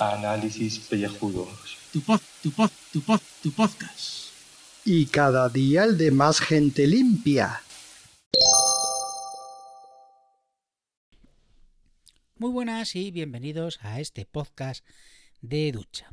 Análisis 0.00 0.80
pellejudos. 0.80 1.76
Tu 1.92 2.00
pod, 2.00 2.20
tu 2.42 2.50
pod, 2.50 2.70
tu 2.92 3.00
pod, 3.00 3.20
tu 3.44 3.52
podcast. 3.52 4.32
Y 4.84 5.06
cada 5.06 5.48
día 5.48 5.84
el 5.84 5.96
de 5.96 6.10
más 6.10 6.40
gente 6.40 6.88
limpia. 6.88 7.62
Muy 12.38 12.50
buenas 12.50 12.96
y 12.96 13.12
bienvenidos 13.12 13.78
a 13.82 14.00
este 14.00 14.26
podcast 14.26 14.84
de 15.42 15.70
ducha. 15.70 16.10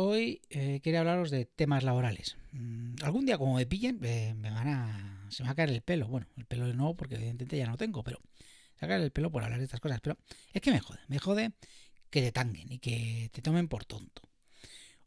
Hoy 0.00 0.42
eh, 0.50 0.78
quería 0.80 1.00
hablaros 1.00 1.28
de 1.28 1.44
temas 1.44 1.82
laborales. 1.82 2.36
Mm, 2.52 3.02
algún 3.02 3.26
día 3.26 3.36
como 3.36 3.56
me 3.56 3.66
pillen 3.66 3.98
eh, 4.04 4.32
me 4.32 4.48
van 4.48 4.68
a 4.68 5.26
se 5.28 5.42
me 5.42 5.48
va 5.48 5.54
a 5.54 5.56
caer 5.56 5.70
el 5.70 5.82
pelo. 5.82 6.06
Bueno, 6.06 6.28
el 6.36 6.44
pelo 6.44 6.72
no 6.72 6.94
porque 6.94 7.16
evidentemente 7.16 7.58
ya 7.58 7.66
no 7.66 7.76
tengo, 7.76 8.04
pero 8.04 8.20
caer 8.76 9.00
el 9.00 9.10
pelo 9.10 9.32
por 9.32 9.42
hablar 9.42 9.58
de 9.58 9.64
estas 9.64 9.80
cosas. 9.80 10.00
Pero 10.00 10.16
es 10.52 10.62
que 10.62 10.70
me 10.70 10.78
jode, 10.78 11.00
me 11.08 11.18
jode 11.18 11.50
que 12.10 12.20
te 12.20 12.30
tanguen 12.30 12.70
y 12.70 12.78
que 12.78 13.28
te 13.32 13.42
tomen 13.42 13.66
por 13.66 13.86
tonto. 13.86 14.22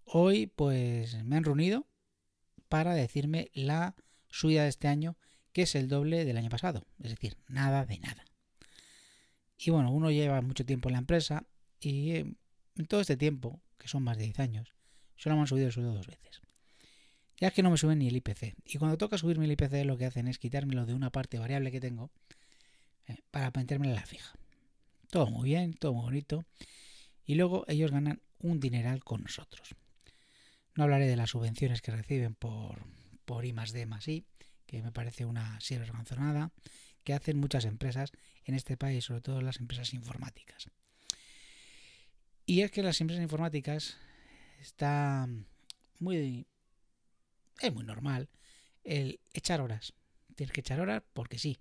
Hoy 0.04 0.48
pues 0.48 1.24
me 1.24 1.38
han 1.38 1.46
reunido 1.46 1.88
para 2.68 2.94
decirme 2.94 3.50
la 3.54 3.96
subida 4.30 4.64
de 4.64 4.70
este 4.70 4.90
año 4.90 5.18
que 5.54 5.62
es 5.62 5.76
el 5.76 5.88
doble 5.88 6.26
del 6.26 6.36
año 6.36 6.50
pasado. 6.50 6.86
Es 7.00 7.12
decir, 7.12 7.38
nada 7.48 7.86
de 7.86 7.98
nada. 8.00 8.26
Y 9.58 9.72
bueno, 9.72 9.90
uno 9.90 10.12
lleva 10.12 10.42
mucho 10.42 10.66
tiempo 10.66 10.90
en 10.90 10.94
la 10.94 11.00
empresa 11.00 11.46
y 11.80 12.12
eh, 12.12 12.36
en 12.76 12.86
todo 12.88 13.00
este 13.00 13.16
tiempo, 13.16 13.62
que 13.78 13.88
son 13.88 14.04
más 14.04 14.18
de 14.18 14.26
10 14.26 14.40
años, 14.40 14.74
solo 15.22 15.36
me 15.36 15.42
han 15.42 15.48
subido 15.48 15.68
el 15.68 15.74
sueldo 15.74 15.94
dos 15.94 16.08
veces. 16.08 16.42
Ya 17.38 17.50
es 17.50 17.54
que 17.54 17.62
no 17.62 17.70
me 17.70 17.78
suben 17.78 18.00
ni 18.00 18.08
el 18.08 18.16
IPC. 18.16 18.56
Y 18.66 18.78
cuando 18.80 18.98
toca 18.98 19.18
subirme 19.18 19.46
el 19.46 19.52
IPC 19.52 19.86
lo 19.86 19.98
que 19.98 20.06
hacen 20.06 20.28
es 20.28 20.40
quitármelo 20.40 20.86
de 20.86 20.96
una 20.96 21.12
parte 21.12 21.38
variable 21.38 21.72
que 21.72 21.80
tengo 21.80 22.12
eh, 23.08 23.18
para 23.30 23.52
meterme 23.56 23.88
en 23.88 23.96
la 23.96 24.06
fija. 24.06 24.34
Todo 25.10 25.28
muy 25.28 25.50
bien, 25.50 25.74
todo 25.74 25.94
muy 25.94 26.04
bonito. 26.04 26.44
Y 27.26 27.36
luego 27.36 27.66
ellos 27.68 27.92
ganan 27.92 28.22
un 28.40 28.60
dineral 28.60 29.04
con 29.04 29.22
nosotros. 29.22 29.76
No 30.76 30.84
hablaré 30.84 31.08
de 31.08 31.16
las 31.16 31.32
subvenciones 31.32 31.82
que 31.82 31.92
reciben 31.92 32.34
por, 32.34 32.84
por 33.26 33.46
I 33.46 33.54
más 33.54 33.74
D 33.74 33.88
I, 34.08 34.26
que 34.66 34.82
me 34.82 34.92
parece 34.92 35.26
una 35.26 35.60
sierra 35.62 35.86
que 37.04 37.14
hacen 37.14 37.38
muchas 37.38 37.66
empresas 37.66 38.12
en 38.46 38.56
este 38.56 38.78
país, 38.78 39.06
sobre 39.06 39.22
todo 39.22 39.42
las 39.42 39.60
empresas 39.60 39.94
informáticas. 39.94 40.70
Y 42.46 42.62
es 42.62 42.72
que 42.72 42.82
las 42.82 43.02
empresas 43.02 43.24
informáticas 43.24 43.98
está 44.62 45.28
muy 46.00 46.48
es 47.60 47.74
muy 47.74 47.84
normal 47.84 48.30
el 48.84 49.20
echar 49.34 49.62
horas. 49.62 49.94
Tienes 50.36 50.54
que 50.54 50.62
echar 50.62 50.80
horas 50.80 51.04
porque 51.14 51.38
sí. 51.38 51.60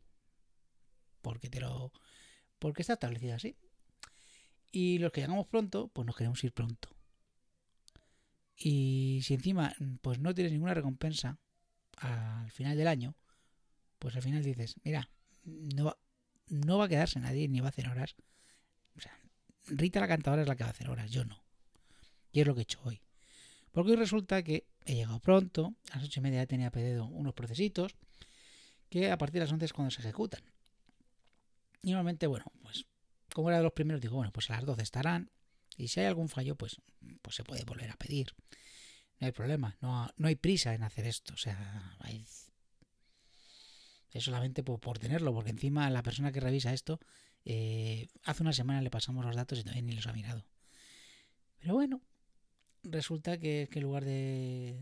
Porque 1.22 1.50
te 1.50 1.60
lo 1.60 1.92
porque 2.58 2.82
está 2.82 2.94
establecido 2.94 3.34
así. 3.34 3.56
Y 4.72 4.98
los 4.98 5.12
que 5.12 5.22
llegamos 5.22 5.46
pronto, 5.46 5.88
pues 5.88 6.06
nos 6.06 6.16
queremos 6.16 6.42
ir 6.44 6.52
pronto. 6.52 6.88
Y 8.56 9.20
si 9.22 9.34
encima 9.34 9.74
pues 10.02 10.18
no 10.18 10.34
tienes 10.34 10.52
ninguna 10.52 10.74
recompensa 10.74 11.38
al 11.96 12.50
final 12.50 12.76
del 12.76 12.88
año, 12.88 13.16
pues 13.98 14.16
al 14.16 14.22
final 14.22 14.42
dices, 14.42 14.76
mira, 14.84 15.10
no 15.44 15.86
va, 15.86 15.98
no 16.46 16.78
va 16.78 16.86
a 16.86 16.88
quedarse 16.88 17.20
nadie 17.20 17.48
ni 17.48 17.60
va 17.60 17.66
a 17.66 17.70
hacer 17.70 17.88
horas. 17.88 18.16
O 18.96 19.00
sea, 19.00 19.18
Rita 19.66 20.00
la 20.00 20.08
cantadora 20.08 20.42
es 20.42 20.48
la 20.48 20.56
que 20.56 20.64
va 20.64 20.68
a 20.68 20.72
hacer 20.72 20.88
horas, 20.88 21.10
yo 21.10 21.24
no. 21.24 21.42
Y 22.32 22.40
es 22.40 22.46
lo 22.46 22.54
que 22.54 22.60
he 22.60 22.62
hecho 22.62 22.80
hoy. 22.84 23.00
Porque 23.72 23.92
hoy 23.92 23.96
resulta 23.96 24.42
que 24.42 24.66
he 24.84 24.94
llegado 24.94 25.20
pronto, 25.20 25.74
a 25.90 25.96
las 25.96 26.06
ocho 26.06 26.20
y 26.20 26.22
media 26.22 26.40
ya 26.40 26.46
tenía 26.46 26.70
pedido 26.70 27.06
unos 27.06 27.34
procesitos, 27.34 27.94
que 28.88 29.10
a 29.10 29.18
partir 29.18 29.34
de 29.34 29.46
las 29.46 29.52
once 29.52 29.64
es 29.64 29.72
cuando 29.72 29.90
se 29.90 30.00
ejecutan. 30.00 30.42
Y 31.82 31.90
normalmente, 31.90 32.26
bueno, 32.26 32.46
pues 32.62 32.86
como 33.32 33.48
era 33.48 33.58
de 33.58 33.64
los 33.64 33.72
primeros, 33.72 34.00
digo, 34.00 34.16
bueno, 34.16 34.32
pues 34.32 34.50
a 34.50 34.54
las 34.54 34.64
doce 34.64 34.82
estarán. 34.82 35.30
Y 35.76 35.88
si 35.88 36.00
hay 36.00 36.06
algún 36.06 36.28
fallo, 36.28 36.56
pues, 36.56 36.80
pues 37.22 37.36
se 37.36 37.44
puede 37.44 37.64
volver 37.64 37.90
a 37.90 37.96
pedir. 37.96 38.34
No 39.18 39.26
hay 39.26 39.32
problema, 39.32 39.76
no, 39.80 40.10
no 40.16 40.28
hay 40.28 40.34
prisa 40.34 40.74
en 40.74 40.82
hacer 40.82 41.06
esto. 41.06 41.34
O 41.34 41.36
sea, 41.36 41.96
hay 42.00 42.24
es 44.12 44.24
solamente 44.24 44.62
por, 44.62 44.98
tenerlo, 44.98 45.32
porque 45.32 45.50
encima 45.50 45.88
la 45.90 46.02
persona 46.02 46.32
que 46.32 46.40
revisa 46.40 46.72
esto, 46.72 46.98
eh, 47.44 48.08
hace 48.24 48.42
una 48.42 48.52
semana 48.52 48.82
le 48.82 48.90
pasamos 48.90 49.24
los 49.24 49.36
datos 49.36 49.58
y 49.58 49.62
todavía 49.62 49.82
ni 49.82 49.92
los 49.92 50.06
ha 50.06 50.12
mirado. 50.12 50.44
Pero 51.58 51.74
bueno, 51.74 52.00
resulta 52.82 53.38
que, 53.38 53.68
en 53.70 53.82
lugar 53.82 54.04
de, 54.04 54.78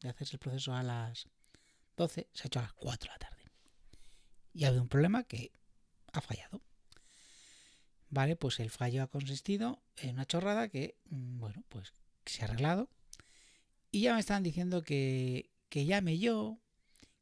de 0.00 0.08
hacerse 0.08 0.36
el 0.36 0.40
proceso 0.40 0.74
a 0.74 0.82
las 0.82 1.28
12, 1.96 2.28
se 2.32 2.42
ha 2.42 2.46
hecho 2.46 2.58
a 2.58 2.62
las 2.62 2.72
4 2.74 3.08
de 3.08 3.12
la 3.12 3.18
tarde. 3.18 3.42
Y 4.52 4.64
ha 4.64 4.68
habido 4.68 4.82
un 4.82 4.88
problema 4.88 5.24
que 5.24 5.52
ha 6.12 6.20
fallado. 6.20 6.62
Vale, 8.10 8.36
pues 8.36 8.60
el 8.60 8.70
fallo 8.70 9.02
ha 9.02 9.08
consistido 9.08 9.82
en 9.96 10.10
una 10.14 10.26
chorrada 10.26 10.68
que, 10.68 10.96
mm, 11.10 11.38
bueno, 11.38 11.64
pues 11.68 11.92
se 12.24 12.42
ha 12.42 12.44
arreglado. 12.44 12.88
Y 13.90 14.02
ya 14.02 14.14
me 14.14 14.20
están 14.20 14.42
diciendo 14.42 14.82
que, 14.82 15.50
que 15.68 15.84
llame 15.84 16.18
yo, 16.18 16.60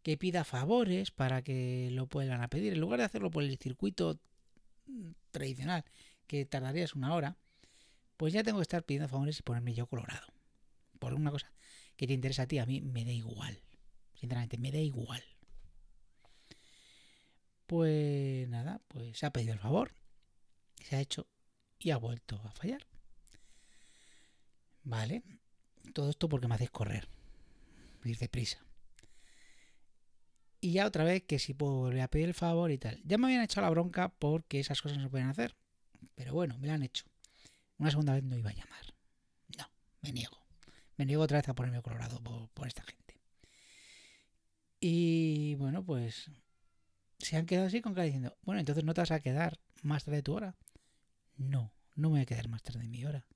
que 0.02 0.16
pida 0.18 0.44
favores 0.44 1.10
para 1.10 1.42
que 1.42 1.88
lo 1.92 2.06
puedan 2.08 2.42
a 2.42 2.48
pedir. 2.48 2.72
En 2.74 2.80
lugar 2.80 2.98
de 2.98 3.06
hacerlo 3.06 3.30
por 3.30 3.42
el 3.42 3.56
circuito 3.58 4.20
tradicional, 5.30 5.84
que 6.26 6.44
tardarías 6.44 6.94
una 6.94 7.14
hora, 7.14 7.36
pues 8.16 8.32
ya 8.32 8.42
tengo 8.42 8.58
que 8.58 8.62
estar 8.62 8.84
pidiendo 8.84 9.08
favores 9.08 9.38
y 9.38 9.42
ponerme 9.42 9.74
yo 9.74 9.86
colorado. 9.86 10.26
Por 10.98 11.14
una 11.14 11.30
cosa 11.30 11.52
que 11.96 12.06
te 12.06 12.12
interesa 12.12 12.42
a 12.42 12.46
ti, 12.46 12.58
a 12.58 12.66
mí 12.66 12.80
me 12.80 13.04
da 13.04 13.12
igual. 13.12 13.60
Sinceramente, 14.14 14.58
me 14.58 14.70
da 14.70 14.78
igual. 14.78 15.22
Pues 17.66 18.48
nada, 18.48 18.80
pues 18.88 19.18
se 19.18 19.26
ha 19.26 19.32
pedido 19.32 19.54
el 19.54 19.58
favor, 19.58 19.94
se 20.80 20.96
ha 20.96 21.00
hecho 21.00 21.26
y 21.78 21.90
ha 21.90 21.96
vuelto 21.96 22.40
a 22.44 22.52
fallar. 22.52 22.86
Vale, 24.84 25.22
todo 25.94 26.10
esto 26.10 26.28
porque 26.28 26.48
me 26.48 26.54
hacéis 26.54 26.70
correr, 26.70 27.08
ir 28.04 28.18
deprisa. 28.18 28.64
Y 30.60 30.72
ya 30.72 30.86
otra 30.86 31.02
vez 31.04 31.24
que 31.24 31.40
si 31.40 31.54
puedo 31.54 31.74
volver 31.74 32.02
a 32.02 32.08
pedir 32.08 32.26
el 32.28 32.34
favor 32.34 32.70
y 32.70 32.78
tal. 32.78 33.00
Ya 33.04 33.18
me 33.18 33.26
habían 33.26 33.42
hecho 33.42 33.60
la 33.60 33.70
bronca 33.70 34.10
porque 34.10 34.60
esas 34.60 34.80
cosas 34.80 34.98
no 34.98 35.04
se 35.04 35.10
pueden 35.10 35.28
hacer. 35.28 35.56
Pero 36.14 36.34
bueno, 36.34 36.56
me 36.58 36.68
la 36.68 36.74
han 36.74 36.84
hecho. 36.84 37.04
Una 37.78 37.90
segunda 37.90 38.14
vez 38.14 38.24
no 38.24 38.36
iba 38.36 38.50
a 38.50 38.54
llamar. 38.54 38.94
No, 39.58 39.70
me 40.00 40.12
niego. 40.12 40.38
Me 40.96 41.06
niego 41.06 41.22
otra 41.22 41.38
vez 41.38 41.48
a 41.48 41.54
ponerme 41.54 41.82
colorado 41.82 42.20
por, 42.54 42.66
esta 42.66 42.82
gente. 42.82 43.20
Y 44.80 45.54
bueno, 45.56 45.84
pues 45.84 46.30
se 47.18 47.36
han 47.36 47.46
quedado 47.46 47.66
así 47.66 47.80
con 47.80 47.94
cara 47.94 48.04
diciendo, 48.04 48.36
bueno, 48.42 48.60
entonces 48.60 48.84
no 48.84 48.94
te 48.94 49.00
vas 49.00 49.10
a 49.10 49.20
quedar 49.20 49.58
más 49.82 50.04
tarde 50.04 50.18
de 50.18 50.22
tu 50.22 50.34
hora. 50.34 50.56
No, 51.36 51.72
no 51.94 52.08
me 52.08 52.14
voy 52.14 52.20
a 52.20 52.26
quedar 52.26 52.48
más 52.48 52.62
tarde 52.62 52.80
de 52.80 52.88
mi 52.88 53.04
hora. 53.04 53.26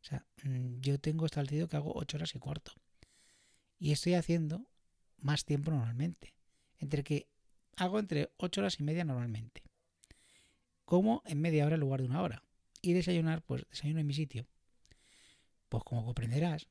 O 0.00 0.04
sea, 0.04 0.26
mm, 0.44 0.80
yo 0.80 0.98
tengo 0.98 1.26
establecido 1.26 1.68
que 1.68 1.76
hago 1.76 1.92
ocho 1.94 2.16
horas 2.16 2.34
y 2.34 2.38
cuarto. 2.38 2.72
Y 3.78 3.92
estoy 3.92 4.14
haciendo 4.14 4.66
más 5.18 5.44
tiempo 5.44 5.70
normalmente. 5.70 6.34
Entre 6.78 7.04
que 7.04 7.28
hago 7.76 7.98
entre 7.98 8.30
8 8.38 8.60
horas 8.60 8.80
y 8.80 8.82
media 8.82 9.04
normalmente. 9.04 9.62
Como 10.84 11.22
en 11.26 11.40
media 11.40 11.66
hora 11.66 11.74
en 11.74 11.80
lugar 11.80 12.00
de 12.00 12.06
una 12.06 12.22
hora. 12.22 12.42
Y 12.86 12.92
desayunar, 12.92 13.42
pues 13.42 13.66
desayuno 13.68 13.98
en 13.98 14.06
mi 14.06 14.14
sitio. 14.14 14.46
Pues 15.68 15.82
como 15.82 16.04
comprenderás, 16.04 16.68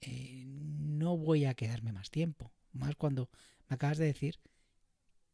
eh, 0.00 0.44
no 0.46 1.16
voy 1.16 1.46
a 1.46 1.54
quedarme 1.54 1.90
más 1.90 2.10
tiempo. 2.10 2.52
Más 2.70 2.94
cuando 2.94 3.28
me 3.68 3.74
acabas 3.74 3.98
de 3.98 4.04
decir 4.04 4.38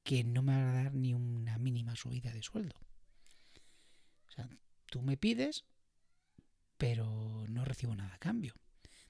que 0.02 0.24
no 0.24 0.40
me 0.40 0.54
va 0.54 0.70
a 0.70 0.84
dar 0.84 0.94
ni 0.94 1.12
una 1.12 1.58
mínima 1.58 1.94
subida 1.94 2.32
de 2.32 2.42
sueldo. 2.42 2.74
O 4.28 4.30
sea, 4.30 4.48
tú 4.86 5.02
me 5.02 5.18
pides, 5.18 5.66
pero 6.78 7.44
no 7.50 7.66
recibo 7.66 7.94
nada 7.94 8.14
a 8.14 8.18
cambio. 8.18 8.54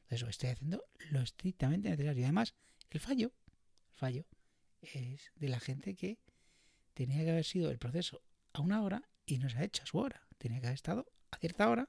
Entonces 0.00 0.30
estoy 0.30 0.50
haciendo 0.50 0.82
lo 1.10 1.20
estrictamente 1.20 1.90
necesario. 1.90 2.22
Y 2.22 2.24
además, 2.24 2.56
el 2.90 2.98
fallo, 2.98 3.32
el 3.92 3.94
fallo 3.94 4.26
es 4.80 5.30
de 5.36 5.48
la 5.48 5.60
gente 5.60 5.94
que 5.94 6.18
tenía 6.92 7.22
que 7.22 7.30
haber 7.30 7.44
sido 7.44 7.70
el 7.70 7.78
proceso 7.78 8.20
a 8.52 8.62
una 8.62 8.82
hora 8.82 9.08
y 9.26 9.38
no 9.38 9.48
se 9.48 9.58
ha 9.58 9.62
hecho 9.64 9.84
a 9.84 9.86
su 9.86 9.98
hora. 9.98 10.26
Tenía 10.42 10.58
que 10.60 10.66
haber 10.66 10.74
estado 10.74 11.06
a 11.30 11.36
cierta 11.36 11.70
hora 11.70 11.88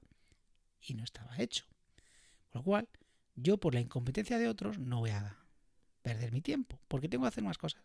y 0.79 0.93
no 0.93 1.03
estaba 1.03 1.39
hecho. 1.39 1.65
Con 2.51 2.59
lo 2.59 2.63
cual, 2.63 2.89
yo 3.33 3.57
por 3.57 3.73
la 3.73 3.79
incompetencia 3.79 4.37
de 4.37 4.47
otros 4.47 4.77
no 4.77 4.99
voy 4.99 5.09
a 5.09 5.39
perder 6.03 6.31
mi 6.31 6.39
tiempo, 6.39 6.79
porque 6.87 7.09
tengo 7.09 7.23
que 7.23 7.29
hacer 7.29 7.43
más 7.43 7.57
cosas 7.57 7.83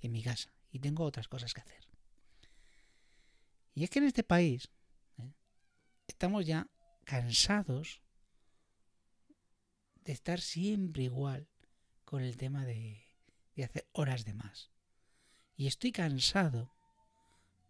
en 0.00 0.12
mi 0.12 0.22
casa 0.22 0.52
y 0.70 0.80
tengo 0.80 1.04
otras 1.04 1.26
cosas 1.26 1.54
que 1.54 1.62
hacer. 1.62 1.88
Y 3.72 3.82
es 3.82 3.88
que 3.88 4.00
en 4.00 4.04
este 4.04 4.24
país 4.24 4.68
¿eh? 5.16 5.32
estamos 6.06 6.44
ya 6.44 6.68
cansados 7.04 8.02
de 10.04 10.12
estar 10.12 10.38
siempre 10.38 11.04
igual 11.04 11.48
con 12.04 12.22
el 12.22 12.36
tema 12.36 12.66
de, 12.66 13.06
hacer 13.64 13.88
horas 13.92 14.26
de 14.26 14.34
más. 14.34 14.70
Y 15.56 15.66
estoy 15.66 15.92
cansado 15.92 16.76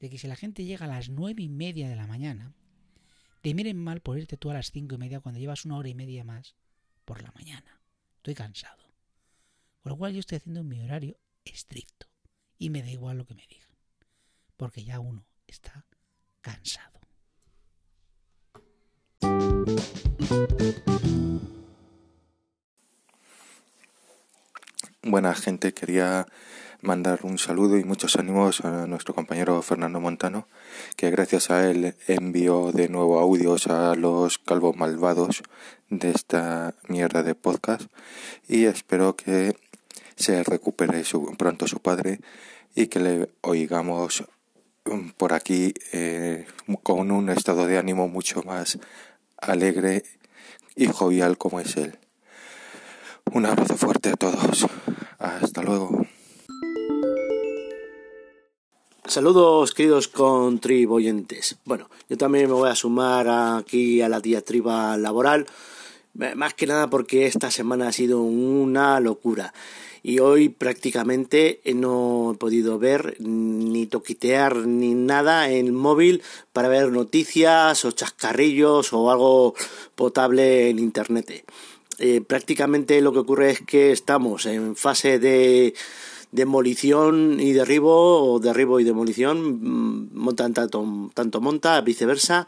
de 0.00 0.10
que 0.10 0.18
si 0.18 0.26
la 0.26 0.36
gente 0.36 0.64
llega 0.64 0.86
a 0.86 0.88
las 0.88 1.08
nueve 1.08 1.42
y 1.42 1.48
media 1.48 1.88
de 1.88 1.96
la 1.96 2.06
mañana, 2.06 2.54
te 3.40 3.54
miren 3.54 3.78
mal 3.78 4.00
por 4.00 4.18
irte 4.18 4.36
tú 4.36 4.50
a 4.50 4.54
las 4.54 4.70
cinco 4.70 4.94
y 4.94 4.98
media 4.98 5.20
cuando 5.20 5.40
llevas 5.40 5.64
una 5.64 5.76
hora 5.76 5.88
y 5.88 5.94
media 5.94 6.24
más 6.24 6.56
por 7.04 7.22
la 7.22 7.32
mañana. 7.32 7.80
Estoy 8.16 8.34
cansado. 8.34 8.82
Con 9.82 9.90
lo 9.90 9.96
cual 9.96 10.12
yo 10.12 10.20
estoy 10.20 10.36
haciendo 10.36 10.64
mi 10.64 10.80
horario 10.80 11.18
estricto. 11.44 12.06
Y 12.58 12.70
me 12.70 12.82
da 12.82 12.90
igual 12.90 13.18
lo 13.18 13.24
que 13.24 13.34
me 13.34 13.46
digan. 13.46 13.68
Porque 14.56 14.84
ya 14.84 14.98
uno 14.98 15.24
está 15.46 15.86
cansado. 16.40 16.98
Buena 25.08 25.34
gente, 25.34 25.72
quería 25.72 26.26
mandar 26.82 27.20
un 27.22 27.38
saludo 27.38 27.78
y 27.78 27.84
muchos 27.84 28.16
ánimos 28.16 28.60
a 28.60 28.86
nuestro 28.86 29.14
compañero 29.14 29.62
Fernando 29.62 30.00
Montano, 30.00 30.46
que 30.96 31.10
gracias 31.10 31.48
a 31.50 31.66
él 31.70 31.94
envió 32.08 32.72
de 32.72 32.90
nuevo 32.90 33.18
audios 33.18 33.68
a 33.68 33.94
los 33.94 34.38
calvos 34.38 34.76
malvados 34.76 35.42
de 35.88 36.10
esta 36.10 36.74
mierda 36.88 37.22
de 37.22 37.34
podcast 37.34 37.90
y 38.48 38.66
espero 38.66 39.16
que 39.16 39.56
se 40.14 40.44
recupere 40.44 41.02
pronto 41.38 41.66
su 41.66 41.80
padre 41.80 42.20
y 42.74 42.88
que 42.88 43.00
le 43.00 43.30
oigamos 43.40 44.24
por 45.16 45.32
aquí 45.32 45.72
eh, 45.94 46.44
con 46.82 47.10
un 47.12 47.30
estado 47.30 47.66
de 47.66 47.78
ánimo 47.78 48.08
mucho 48.08 48.42
más 48.42 48.78
alegre 49.38 50.02
y 50.76 50.84
jovial 50.84 51.38
como 51.38 51.60
es 51.60 51.78
él. 51.78 51.98
Un 53.32 53.46
abrazo 53.46 53.76
fuerte 53.76 54.10
a 54.10 54.16
todos. 54.16 54.66
Hasta 55.18 55.62
luego. 55.62 56.06
Saludos 59.04 59.72
queridos 59.72 60.06
contribuyentes. 60.08 61.56
Bueno, 61.64 61.88
yo 62.08 62.18
también 62.18 62.46
me 62.46 62.52
voy 62.52 62.68
a 62.68 62.74
sumar 62.74 63.26
aquí 63.28 64.02
a 64.02 64.08
la 64.08 64.20
diatriba 64.20 64.96
laboral, 64.98 65.46
más 66.36 66.54
que 66.54 66.66
nada 66.66 66.90
porque 66.90 67.26
esta 67.26 67.50
semana 67.50 67.88
ha 67.88 67.92
sido 67.92 68.20
una 68.20 69.00
locura 69.00 69.54
y 70.02 70.20
hoy 70.20 70.48
prácticamente 70.48 71.60
no 71.74 72.32
he 72.34 72.38
podido 72.38 72.78
ver 72.78 73.16
ni 73.18 73.86
toquitear 73.86 74.56
ni 74.56 74.94
nada 74.94 75.50
en 75.50 75.66
el 75.66 75.72
móvil 75.72 76.22
para 76.52 76.68
ver 76.68 76.92
noticias 76.92 77.84
o 77.84 77.90
chascarrillos 77.92 78.92
o 78.92 79.10
algo 79.10 79.54
potable 79.94 80.70
en 80.70 80.78
internet. 80.78 81.44
Eh, 81.98 82.20
prácticamente 82.20 83.00
lo 83.00 83.12
que 83.12 83.18
ocurre 83.18 83.50
es 83.50 83.60
que 83.60 83.90
estamos 83.90 84.46
en 84.46 84.76
fase 84.76 85.18
de 85.18 85.74
demolición 86.30 87.40
y 87.40 87.52
derribo, 87.52 88.32
o 88.32 88.38
derribo 88.38 88.80
y 88.80 88.84
demolición, 88.84 89.60
mm, 89.62 90.10
montan 90.12 90.54
tanto, 90.54 91.10
tanto 91.14 91.40
monta, 91.40 91.80
viceversa, 91.80 92.46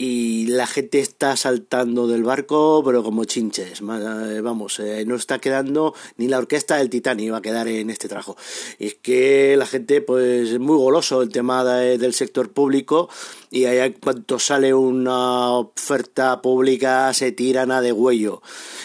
y 0.00 0.46
la 0.46 0.68
gente 0.68 1.00
está 1.00 1.36
saltando 1.36 2.06
del 2.06 2.22
barco, 2.22 2.82
pero 2.86 3.02
como 3.02 3.24
chinches. 3.24 3.80
Eh, 3.80 4.40
vamos, 4.40 4.78
eh, 4.78 5.04
no 5.04 5.16
está 5.16 5.40
quedando 5.40 5.92
ni 6.16 6.28
la 6.28 6.38
orquesta 6.38 6.76
del 6.76 6.88
Titanic 6.88 7.32
va 7.32 7.38
a 7.38 7.42
quedar 7.42 7.66
en 7.66 7.90
este 7.90 8.06
trabajo. 8.06 8.36
Es 8.78 8.94
que 8.94 9.56
la 9.56 9.66
gente, 9.66 10.00
pues, 10.00 10.50
es 10.50 10.60
muy 10.60 10.76
goloso 10.76 11.20
el 11.20 11.30
tema 11.30 11.64
del 11.64 12.14
sector 12.14 12.52
público 12.52 13.08
y 13.50 13.64
ahí 13.64 13.92
cuanto 13.94 14.38
sale 14.38 14.72
una 14.72 15.50
oferta 15.50 16.40
pública 16.42 17.12
se 17.12 17.32
tiran 17.32 17.72
a 17.72 17.80
de 17.80 17.90
huello. 17.90 18.40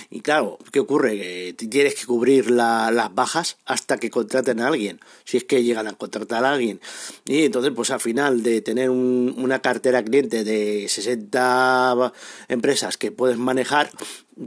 Y 0.10 0.22
claro, 0.22 0.58
¿qué 0.72 0.80
ocurre? 0.80 1.18
Que 1.18 1.54
tienes 1.70 1.94
que 1.94 2.08
cubrir 2.08 2.50
las 2.50 3.14
bajas 3.14 3.58
hasta 3.66 3.98
que 3.98 4.10
contraten 4.10 4.62
a 4.62 4.68
alguien, 4.68 5.00
si 5.26 5.38
es 5.38 5.44
que 5.44 5.64
llegan 5.64 5.88
a 5.88 5.94
contratar 5.94 6.44
a 6.44 6.54
alguien. 6.54 6.82
Y 7.26 7.46
entonces, 7.46 7.72
pues 7.76 7.92
al 7.92 8.00
final 8.00 8.42
de 8.42 8.62
tener 8.62 8.90
una 8.90 9.60
cartera 9.60 10.04
cliente 10.04 10.44
de 10.44 10.88
60 10.88 11.03
empresas 11.08 12.98
que 12.98 13.12
puedes 13.12 13.38
manejar, 13.38 13.90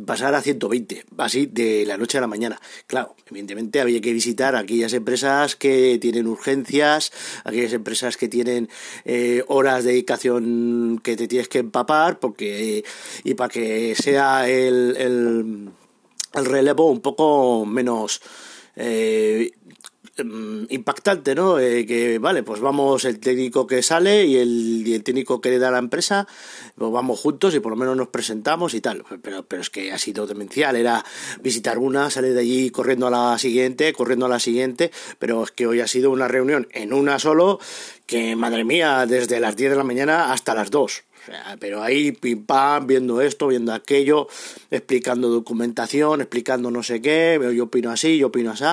pasar 0.04 0.34
a 0.34 0.42
120, 0.42 1.04
así 1.18 1.46
de 1.46 1.84
la 1.86 1.96
noche 1.96 2.18
a 2.18 2.20
la 2.20 2.26
mañana. 2.26 2.60
Claro, 2.86 3.16
evidentemente 3.30 3.80
había 3.80 4.00
que 4.00 4.12
visitar 4.12 4.56
aquellas 4.56 4.92
empresas 4.92 5.56
que 5.56 5.98
tienen 6.00 6.26
urgencias, 6.26 7.12
aquellas 7.44 7.72
empresas 7.72 8.16
que 8.16 8.28
tienen 8.28 8.68
eh, 9.04 9.44
horas 9.48 9.84
de 9.84 9.92
dedicación 9.92 11.00
que 11.02 11.16
te 11.16 11.28
tienes 11.28 11.48
que 11.48 11.58
empapar, 11.58 12.18
porque 12.18 12.84
y 13.24 13.34
para 13.34 13.48
que 13.48 13.94
sea 13.94 14.48
el, 14.48 14.96
el, 14.96 15.70
el 16.34 16.44
relevo 16.44 16.90
un 16.90 17.00
poco 17.00 17.64
menos 17.64 18.20
eh, 18.76 19.52
impactante, 20.18 21.34
¿no? 21.34 21.58
Eh, 21.58 21.84
que 21.86 22.18
vale, 22.18 22.42
pues 22.42 22.60
vamos 22.60 23.04
el 23.04 23.18
técnico 23.18 23.66
que 23.66 23.82
sale 23.82 24.24
y 24.24 24.36
el, 24.36 25.02
técnico 25.04 25.40
que 25.40 25.50
le 25.50 25.58
da 25.58 25.70
la 25.70 25.78
empresa, 25.78 26.26
pues 26.76 26.90
vamos 26.90 27.20
juntos 27.20 27.54
y 27.54 27.60
por 27.60 27.72
lo 27.72 27.76
menos 27.76 27.96
nos 27.96 28.08
presentamos 28.08 28.74
y 28.74 28.80
tal. 28.80 29.04
Pero, 29.22 29.44
pero 29.44 29.62
es 29.62 29.70
que 29.70 29.92
ha 29.92 29.98
sido 29.98 30.26
demencial, 30.26 30.76
era 30.76 31.04
visitar 31.40 31.78
una, 31.78 32.10
salir 32.10 32.32
de 32.32 32.40
allí 32.40 32.70
corriendo 32.70 33.06
a 33.06 33.10
la 33.10 33.38
siguiente, 33.38 33.92
corriendo 33.92 34.26
a 34.26 34.30
la 34.30 34.40
siguiente, 34.40 34.90
pero 35.18 35.44
es 35.44 35.50
que 35.50 35.66
hoy 35.66 35.80
ha 35.80 35.86
sido 35.86 36.10
una 36.10 36.28
reunión 36.28 36.68
en 36.72 36.92
una 36.92 37.18
solo 37.18 37.60
que, 38.06 38.36
madre 38.36 38.64
mía, 38.64 39.04
desde 39.06 39.40
las 39.40 39.56
10 39.56 39.70
de 39.70 39.76
la 39.76 39.84
mañana 39.84 40.32
hasta 40.32 40.54
las 40.54 40.70
2. 40.70 41.04
pero 41.58 41.82
ahí 41.82 42.12
pim 42.12 42.46
pam, 42.46 42.86
viendo 42.86 43.20
esto, 43.20 43.48
viendo 43.48 43.74
aquello, 43.74 44.28
explicando 44.70 45.28
documentación, 45.28 46.20
explicando 46.20 46.70
no 46.70 46.82
sé 46.82 47.02
qué, 47.02 47.38
yo 47.54 47.64
opino 47.64 47.90
así, 47.90 48.16
yo 48.18 48.28
opino 48.28 48.52
así 48.52 48.64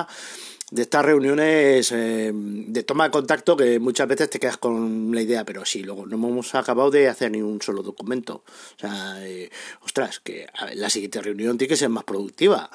de 0.74 0.82
estas 0.82 1.04
reuniones 1.04 1.92
eh, 1.92 2.32
de 2.34 2.82
toma 2.82 3.04
de 3.04 3.12
contacto 3.12 3.56
que 3.56 3.78
muchas 3.78 4.08
veces 4.08 4.28
te 4.28 4.40
quedas 4.40 4.56
con 4.56 5.14
la 5.14 5.22
idea, 5.22 5.44
pero 5.44 5.64
sí, 5.64 5.84
luego 5.84 6.04
no 6.04 6.16
hemos 6.16 6.52
acabado 6.56 6.90
de 6.90 7.06
hacer 7.06 7.30
ni 7.30 7.40
un 7.42 7.62
solo 7.62 7.84
documento. 7.84 8.42
O 8.76 8.80
sea, 8.80 9.24
eh, 9.24 9.50
ostras, 9.82 10.18
que 10.18 10.48
la 10.74 10.90
siguiente 10.90 11.22
reunión 11.22 11.58
tiene 11.58 11.68
que 11.68 11.76
ser 11.76 11.90
más 11.90 12.02
productiva. 12.02 12.70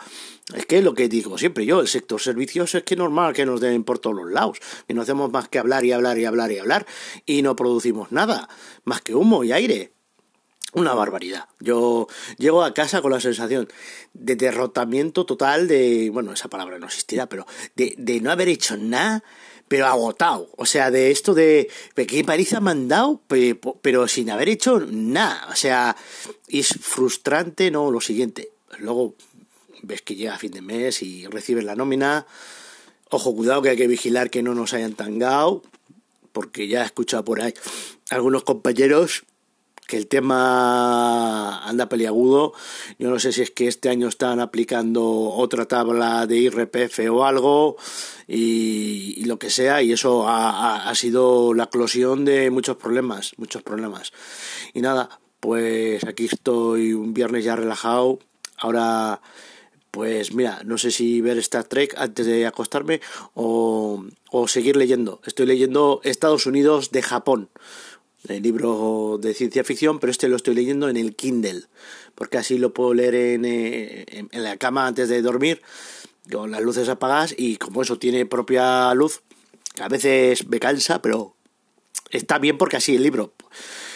Es 0.56 0.66
que 0.66 0.81
lo 0.81 0.94
que 0.94 1.10
digo 1.10 1.38
siempre 1.38 1.66
yo, 1.66 1.81
el 1.81 1.90
sector 1.90 2.22
servicios 2.22 2.74
es 2.74 2.84
que 2.84 2.94
es 2.94 2.98
normal 2.98 3.34
que 3.34 3.46
nos 3.46 3.60
den 3.60 3.84
por 3.84 4.00
todos 4.00 4.16
los 4.16 4.31
lados, 4.31 4.60
que 4.88 4.94
no 4.94 5.02
hacemos 5.02 5.30
más 5.30 5.50
que 5.50 5.60
hablar 5.60 5.84
y 5.84 5.92
hablar 5.92 6.18
y 6.18 6.24
hablar 6.24 6.54
y 6.54 6.57
hablar 6.57 6.86
y 7.25 7.42
no 7.42 7.57
producimos 7.57 8.13
nada, 8.13 8.48
más 8.86 9.02
que 9.02 9.13
humo 9.13 9.44
y 9.44 9.52
aire 9.52 9.92
una 10.74 10.94
barbaridad. 10.94 11.48
Yo 11.60 12.07
llego 12.38 12.63
a 12.63 12.74
casa 12.74 13.01
con 13.01 13.12
la 13.12 13.19
sensación 13.19 13.68
de 14.13 14.36
derrotamiento 14.36 15.25
total 15.25 15.68
de, 15.68 16.10
bueno, 16.12 16.33
esa 16.33 16.48
palabra 16.48 16.80
no 16.80 16.88
existirá, 16.88 17.27
pero 17.27 17.45
de, 17.75 17.95
de 17.98 18.21
no 18.21 18.31
haber 18.31 18.50
hecho 18.50 18.77
nada, 18.77 19.24
pero 19.69 19.86
agotado. 19.86 20.50
O 20.57 20.66
sea, 20.66 20.92
de 20.92 21.12
esto 21.12 21.33
de, 21.33 21.69
¿qué 21.95 22.24
paliza 22.25 22.60
me 22.60 22.71
han 22.71 22.89
dado? 22.89 23.21
Pero, 23.27 24.07
sin 24.07 24.30
haber 24.31 24.50
hecho 24.50 24.80
nada. 24.80 25.48
O 25.50 25.56
sea, 25.56 25.95
es 26.50 26.69
frustrante, 26.81 27.71
¿no? 27.71 27.92
Lo 27.92 28.01
siguiente. 28.01 28.50
Luego 28.80 29.16
ves 29.83 30.01
que 30.01 30.16
llega 30.16 30.33
a 30.33 30.39
fin 30.39 30.51
de 30.51 30.62
mes 30.62 31.01
y 31.04 31.27
recibes 31.27 31.63
la 31.63 31.75
nómina. 31.75 32.25
Ojo, 33.12 33.33
cuidado 33.36 33.62
que 33.62 33.69
hay 33.69 33.77
que 33.77 33.88
vigilar 33.88 34.30
que 34.30 34.44
no 34.44 34.56
nos 34.56 34.74
hayan 34.74 34.94
tangado, 34.94 35.64
porque 36.31 36.68
ya 36.68 36.81
he 36.81 36.85
escuchado 36.85 37.23
por 37.23 37.42
ahí 37.42 37.54
algunos 38.09 38.44
compañeros 38.44 39.23
que 39.90 39.98
el 39.98 40.08
tema 40.08 41.68
anda 41.68 41.90
peliagudo. 41.90 42.54
Yo 43.00 43.10
no 43.10 43.19
sé 43.19 43.34
si 43.34 43.42
es 43.42 43.50
que 43.50 43.68
este 43.68 43.90
año 43.90 44.08
están 44.08 44.40
aplicando 44.40 45.04
otra 45.04 45.66
tabla 45.66 46.28
de 46.28 46.38
IRPF 46.38 47.00
o 47.12 47.26
algo 47.26 47.76
y, 48.28 49.26
lo 49.26 49.40
que 49.40 49.50
sea, 49.50 49.81
y 49.81 49.92
eso 49.92 50.28
ha, 50.28 50.90
ha, 50.90 50.96
sido 50.96 51.56
la 51.56 51.64
eclosión 51.64 52.24
de 52.24 52.52
muchos 52.52 52.78
problemas, 52.78 53.34
muchos 53.38 53.64
problemas. 53.64 54.14
Y 54.76 54.81
nada, 54.81 55.19
pues 55.40 56.04
aquí 56.06 56.26
estoy 56.26 56.94
un 56.94 57.16
viernes 57.16 57.44
ya 57.44 57.56
relajado. 57.56 58.19
Ahora, 58.58 59.22
pues 59.90 60.34
mira, 60.34 60.62
no 60.66 60.78
sé 60.78 60.92
si 60.92 61.19
ver 61.22 61.40
Star 61.40 61.64
Trek 61.64 61.96
antes 61.98 62.28
de 62.28 62.46
acostarme 62.46 63.02
o, 63.34 64.06
o 64.30 64.48
seguir 64.48 64.76
leyendo. 64.76 65.19
Estoy 65.26 65.48
leyendo 65.48 66.00
Estados 66.04 66.46
Unidos 66.46 66.92
de 66.92 67.02
Japón 67.02 67.50
el 68.28 68.44
libro 68.44 69.18
de 69.21 69.33
ciencia 69.33 69.64
ficción, 69.64 69.99
pero 69.99 70.11
este 70.11 70.28
lo 70.28 70.35
estoy 70.35 70.56
leyendo 70.56 70.90
en 70.90 70.97
el 70.97 71.16
Kindle, 71.16 71.64
porque 72.16 72.38
así 72.38 72.57
lo 72.57 72.73
puedo 72.73 72.94
leer 72.94 73.16
en, 73.16 73.45
eh, 73.45 74.06
en, 74.31 74.44
la 74.44 74.57
cama 74.57 74.88
antes 74.88 75.09
de 75.09 75.21
dormir, 75.21 75.61
con 76.31 76.52
las 76.52 76.61
luces 76.61 76.90
apagadas, 76.90 77.33
y 77.38 77.57
como 77.57 77.81
eso 77.81 77.97
tiene 77.97 78.26
propia 78.26 78.94
luz, 78.94 79.21
a 79.80 79.88
veces 79.88 80.47
me 80.47 80.59
cansa, 80.59 81.02
pero 81.02 81.35
está 82.09 82.40
bien 82.40 82.57
porque 82.57 82.78
así 82.78 82.95
el 82.95 83.04
libro, 83.04 83.33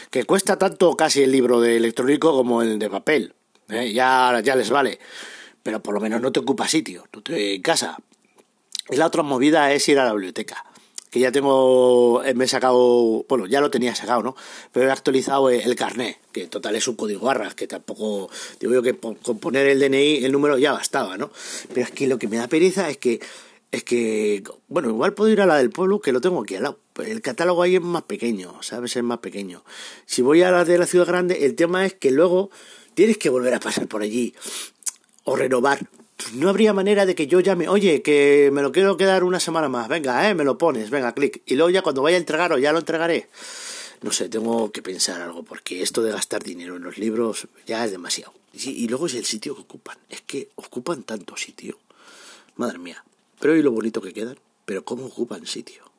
que 0.09 0.23
cuesta 0.23 0.57
tanto 0.57 0.95
casi 0.95 1.23
el 1.23 1.31
libro 1.31 1.59
de 1.59 1.77
electrónico 1.77 2.33
como 2.33 2.61
el 2.61 2.79
de 2.79 2.89
papel, 2.89 3.33
¿eh? 3.69 3.91
ya, 3.91 4.39
ya 4.43 4.55
les 4.55 4.69
vale, 4.69 4.99
pero 5.63 5.83
por 5.83 5.93
lo 5.93 5.99
menos 5.99 6.21
no 6.21 6.31
te 6.31 6.39
ocupa 6.39 6.67
sitio, 6.67 7.07
no 7.13 7.21
te 7.21 7.55
en 7.55 7.61
casa. 7.61 7.97
Y 8.89 8.97
la 8.97 9.07
otra 9.07 9.23
movida 9.23 9.71
es 9.71 9.87
ir 9.87 9.97
a 9.97 10.05
la 10.05 10.11
biblioteca 10.11 10.65
que 11.13 11.19
ya 11.19 11.31
tengo, 11.31 12.23
eh, 12.23 12.33
me 12.33 12.45
he 12.45 12.47
sacado, 12.47 13.23
bueno, 13.29 13.45
ya 13.45 13.61
lo 13.61 13.69
tenía 13.69 13.93
sacado, 13.93 14.23
¿no? 14.23 14.35
Pero 14.71 14.87
he 14.87 14.91
actualizado 14.91 15.51
el 15.51 15.75
carnet, 15.75 16.17
que 16.31 16.47
total 16.47 16.75
es 16.75 16.87
un 16.87 16.95
código 16.95 17.27
barras, 17.27 17.53
que 17.53 17.67
tampoco, 17.67 18.31
digo 18.59 18.73
yo 18.73 18.81
que 18.81 18.95
con 18.97 19.37
poner 19.37 19.67
el 19.67 19.79
DNI, 19.79 20.25
el 20.25 20.31
número 20.31 20.57
ya 20.57 20.71
bastaba, 20.71 21.15
¿no? 21.15 21.29
Pero 21.71 21.81
es 21.85 21.91
que 21.91 22.07
lo 22.07 22.17
que 22.17 22.27
me 22.27 22.37
da 22.37 22.47
pereza 22.47 22.89
es 22.89 22.97
que, 22.97 23.19
es 23.71 23.83
que, 23.83 24.41
bueno, 24.69 24.89
igual 24.89 25.13
puedo 25.13 25.29
ir 25.29 25.39
a 25.41 25.45
la 25.45 25.57
del 25.57 25.69
pueblo, 25.69 26.01
que 26.01 26.11
lo 26.11 26.19
tengo 26.19 26.41
aquí 26.41 26.55
al 26.55 26.63
lado. 26.63 26.79
El 27.05 27.21
catálogo 27.21 27.61
ahí 27.61 27.75
es 27.75 27.81
más 27.83 28.01
pequeño, 28.01 28.63
¿sabes? 28.63 28.95
Es 28.95 29.03
más 29.03 29.19
pequeño. 29.19 29.63
Si 30.07 30.23
voy 30.23 30.41
a 30.41 30.49
la 30.49 30.65
de 30.65 30.79
la 30.79 30.87
ciudad 30.87 31.05
grande, 31.05 31.45
el 31.45 31.53
tema 31.53 31.85
es 31.85 31.93
que 31.93 32.09
luego 32.09 32.49
tienes 32.95 33.19
que 33.19 33.29
volver 33.29 33.53
a 33.53 33.59
pasar 33.59 33.85
por 33.85 34.01
allí 34.01 34.33
o 35.25 35.35
renovar 35.35 35.87
no 36.33 36.49
habría 36.49 36.73
manera 36.73 37.05
de 37.05 37.15
que 37.15 37.27
yo 37.27 37.39
llame, 37.39 37.67
oye, 37.67 38.01
que 38.01 38.49
me 38.53 38.61
lo 38.61 38.71
quiero 38.71 38.97
quedar 38.97 39.23
una 39.23 39.39
semana 39.39 39.69
más, 39.69 39.87
venga, 39.87 40.29
eh, 40.29 40.35
me 40.35 40.43
lo 40.43 40.57
pones, 40.57 40.89
venga, 40.89 41.13
clic. 41.13 41.41
Y 41.45 41.55
luego 41.55 41.69
ya 41.69 41.81
cuando 41.81 42.01
vaya 42.01 42.17
a 42.17 42.19
entregar 42.19 42.53
o 42.53 42.57
ya 42.57 42.71
lo 42.71 42.79
entregaré. 42.79 43.29
No 44.01 44.11
sé, 44.11 44.29
tengo 44.29 44.71
que 44.71 44.81
pensar 44.81 45.21
algo, 45.21 45.43
porque 45.43 45.81
esto 45.81 46.01
de 46.01 46.11
gastar 46.11 46.43
dinero 46.43 46.75
en 46.75 46.83
los 46.83 46.97
libros 46.97 47.47
ya 47.65 47.85
es 47.85 47.91
demasiado. 47.91 48.33
Y, 48.53 48.69
y 48.69 48.87
luego 48.87 49.07
es 49.07 49.15
el 49.15 49.25
sitio 49.25 49.55
que 49.55 49.61
ocupan. 49.61 49.97
Es 50.09 50.21
que 50.21 50.49
ocupan 50.55 51.03
tanto 51.03 51.37
sitio. 51.37 51.77
Madre 52.55 52.79
mía. 52.79 53.03
Pero 53.39 53.55
y 53.55 53.61
lo 53.61 53.71
bonito 53.71 54.01
que 54.01 54.13
quedan. 54.13 54.37
Pero 54.65 54.83
cómo 54.83 55.05
ocupan 55.05 55.45
sitio. 55.45 55.92